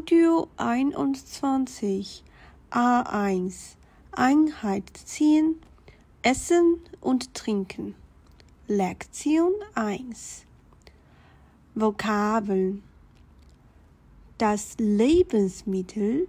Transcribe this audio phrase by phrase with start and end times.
[0.00, 2.24] Audio 21
[2.70, 3.76] A1
[4.12, 5.56] Einheit ziehen,
[6.22, 7.94] Essen und Trinken.
[8.66, 10.46] Lektion 1
[11.74, 12.82] Vokabeln
[14.38, 16.28] Das Lebensmittel,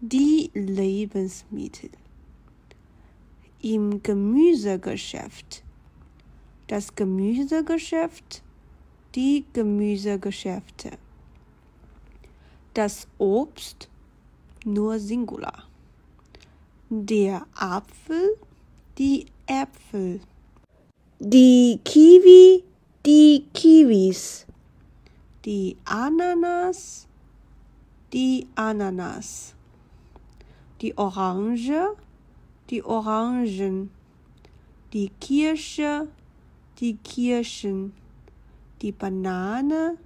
[0.00, 1.90] die Lebensmittel.
[3.62, 5.62] Im Gemüsegeschäft.
[6.66, 8.42] Das Gemüsegeschäft,
[9.14, 10.98] die Gemüsegeschäfte.
[12.76, 13.88] Das Obst,
[14.66, 15.64] nur Singular.
[16.90, 18.36] Der Apfel,
[18.98, 20.20] die Äpfel.
[21.18, 22.62] Die Kiwi,
[23.06, 24.44] die Kiwis.
[25.46, 27.06] Die Ananas,
[28.12, 29.54] die Ananas.
[30.82, 31.96] Die Orange,
[32.68, 33.90] die Orangen.
[34.92, 36.08] Die Kirsche,
[36.78, 37.94] die Kirschen.
[38.82, 39.96] Die Banane,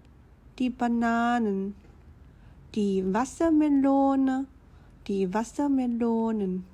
[0.56, 1.74] die Bananen.
[2.76, 4.46] Die Wassermelone,
[5.08, 6.64] die Wassermelonen.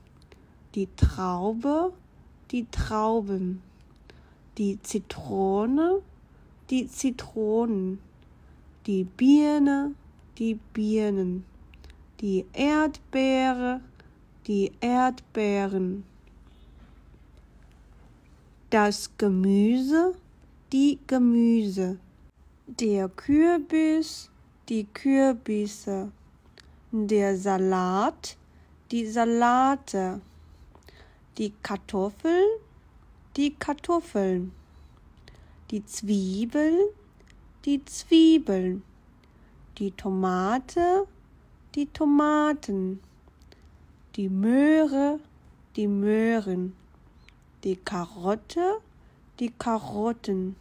[0.75, 1.95] Die Traube,
[2.51, 3.63] die Trauben.
[4.59, 6.03] Die Zitrone,
[6.69, 7.99] die Zitronen.
[8.87, 9.95] Die Birne,
[10.37, 11.47] die Birnen.
[12.21, 13.81] Die Erdbeere,
[14.47, 16.05] die Erdbeeren.
[18.69, 20.15] Das Gemüse,
[20.75, 21.99] die Gemüse.
[22.67, 24.31] Der Kürbis,
[24.69, 26.11] die Kürbisse.
[26.91, 28.37] Der Salat,
[28.91, 30.21] die Salate.
[31.39, 32.43] Die Kartoffel,
[33.37, 34.53] die Kartoffeln.
[35.71, 36.95] Die Zwiebel,
[37.65, 38.83] die Zwiebeln.
[39.79, 41.07] Die Tomate,
[41.75, 43.01] die Tomaten.
[44.17, 45.21] Die Möhre,
[45.77, 46.75] die Möhren.
[47.63, 48.81] Die Karotte,
[49.39, 50.57] die Karotten.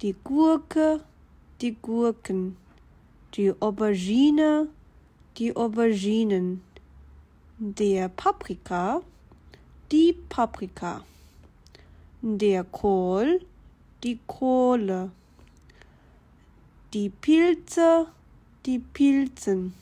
[0.00, 1.02] Die Gurke,
[1.60, 2.56] die Gurken.
[3.34, 4.68] Die Aubergine,
[5.36, 6.62] die Auberginen.
[7.58, 9.02] Der Paprika,
[9.92, 11.04] die Paprika.
[12.22, 13.44] Der Kohl,
[14.02, 15.10] die Kohle.
[16.94, 18.06] Die Pilze,
[18.64, 19.74] die Pilzen.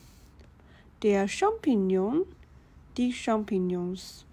[1.02, 2.24] Der Champignon,
[2.96, 4.24] die Champignons.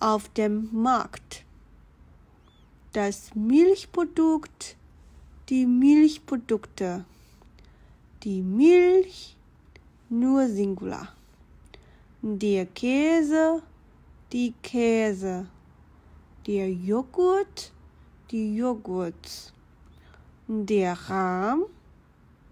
[0.00, 1.44] Auf dem Markt.
[2.92, 4.76] Das Milchprodukt,
[5.48, 7.04] die Milchprodukte.
[8.24, 9.36] Die Milch,
[10.08, 11.08] nur Singular.
[12.22, 13.60] Der Käse,
[14.30, 15.46] die Käse.
[16.46, 17.72] Der Joghurt,
[18.30, 19.52] die Joghurt.
[20.46, 21.64] Der Rahm,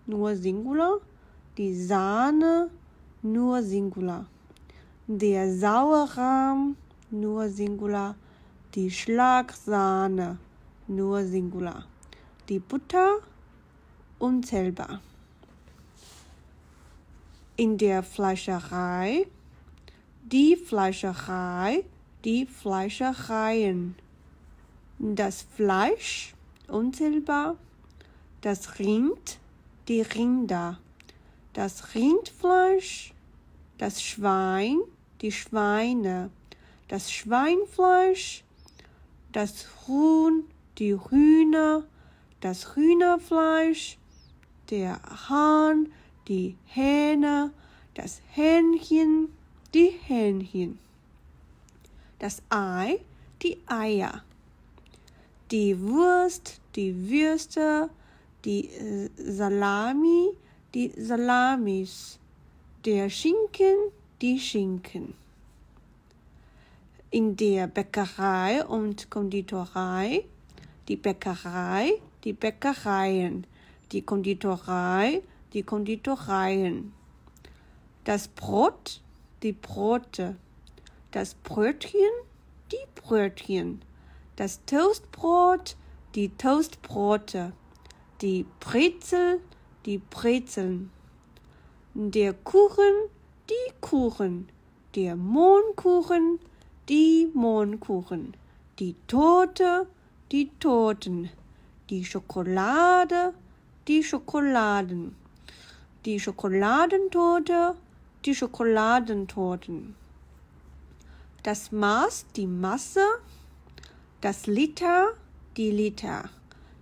[0.07, 0.99] nur Singular.
[1.57, 2.69] Die Sahne,
[3.23, 4.27] nur Singular.
[5.07, 6.75] Der Sauerrahm,
[7.13, 8.17] nur Singular.
[8.75, 10.37] Die Schlagsahne,
[10.89, 11.85] nur Singular.
[12.49, 13.19] Die Butter,
[14.19, 15.01] unzählbar.
[17.61, 19.27] In der Fleischerei,
[20.23, 21.85] die Fleischerei,
[22.25, 23.97] die Fleischereien.
[24.99, 26.33] Das Fleisch,
[26.69, 27.57] unzählbar.
[28.41, 29.39] Das Rind,
[29.89, 30.79] die Rinder.
[31.53, 33.13] Das Rindfleisch,
[33.77, 34.79] das Schwein,
[35.21, 36.31] die Schweine.
[36.89, 38.43] Das Schweinfleisch,
[39.33, 40.45] das Huhn,
[40.79, 41.85] die Hühner,
[42.41, 43.99] das Hühnerfleisch,
[44.71, 45.93] der Hahn,
[46.31, 47.51] die Hähne,
[47.95, 49.31] das Hähnchen,
[49.75, 50.79] die Hähnchen,
[52.21, 53.01] das Ei,
[53.43, 54.23] die Eier,
[55.51, 57.91] die Wurst, die Würste,
[58.45, 60.29] die äh, Salami,
[60.73, 62.21] die Salamis,
[62.85, 63.91] der Schinken,
[64.23, 65.15] die Schinken.
[67.11, 70.25] In der Bäckerei und Konditorei,
[70.87, 73.45] die Bäckerei, die Bäckereien,
[73.91, 76.93] die Konditorei, die Konditoreien.
[78.05, 79.03] Das Brot,
[79.43, 80.37] die Brote.
[81.11, 82.11] Das Brötchen,
[82.71, 83.83] die Brötchen.
[84.37, 85.77] Das Toastbrot,
[86.15, 87.53] die Toastbrote.
[88.23, 89.41] Die Brezel,
[89.87, 90.91] die Brezeln.
[91.95, 93.09] Der Kuchen,
[93.49, 94.49] die Kuchen.
[94.95, 96.39] Der Mohnkuchen,
[96.89, 98.35] die Mohnkuchen.
[98.79, 99.87] Die Torte,
[100.31, 101.29] die Torten.
[101.91, 103.35] Die Schokolade,
[103.89, 105.20] die Schokoladen.
[106.07, 107.75] Die Schokoladentorte,
[108.25, 109.95] die Schokoladentorten.
[111.43, 113.05] Das Maß, die Masse.
[114.23, 115.09] Das Liter,
[115.59, 116.31] die Liter.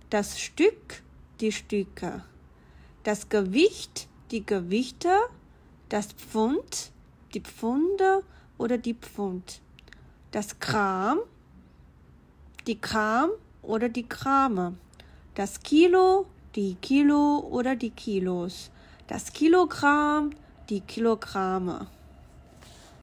[0.09, 1.03] Das Stück,
[1.41, 2.23] die Stücke.
[3.03, 5.13] Das Gewicht, die Gewichte.
[5.89, 6.91] Das Pfund,
[7.33, 8.23] die Pfunde
[8.57, 9.59] oder die Pfund.
[10.31, 11.19] Das Kram,
[12.67, 13.31] die Kram
[13.63, 14.75] oder die Krame.
[15.35, 18.71] Das Kilo, die Kilo oder die Kilos.
[19.09, 20.35] Das Kilogramm,
[20.69, 21.87] die Kilogramme.